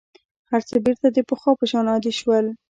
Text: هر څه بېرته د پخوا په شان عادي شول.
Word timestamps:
هر 0.51 0.61
څه 0.69 0.75
بېرته 0.85 1.07
د 1.11 1.17
پخوا 1.29 1.51
په 1.59 1.65
شان 1.71 1.85
عادي 1.91 2.13
شول. 2.19 2.45